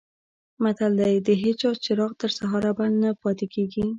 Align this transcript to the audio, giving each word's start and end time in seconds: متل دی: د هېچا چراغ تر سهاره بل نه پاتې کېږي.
متل 0.63 0.91
دی: 0.99 1.15
د 1.27 1.29
هېچا 1.41 1.69
چراغ 1.85 2.11
تر 2.21 2.29
سهاره 2.37 2.71
بل 2.77 2.91
نه 3.03 3.09
پاتې 3.21 3.45
کېږي. 3.53 3.83